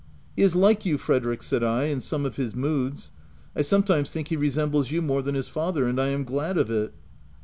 "He 0.35 0.41
is 0.41 0.55
like 0.55 0.83
you, 0.83 0.97
Frederick/' 0.97 1.43
said 1.43 1.63
I," 1.63 1.83
in 1.93 2.01
some 2.01 2.25
of 2.25 2.35
his 2.35 2.55
moods: 2.55 3.11
I 3.55 3.61
sometimes 3.61 4.09
think 4.09 4.29
he 4.29 4.35
re 4.35 4.49
sembles 4.49 4.89
you 4.89 4.99
more 4.99 5.21
than 5.21 5.35
his 5.35 5.47
father; 5.47 5.85
and 5.87 6.01
I 6.01 6.07
am 6.07 6.23
glad 6.23 6.57
of 6.57 6.71
it." 6.71 6.95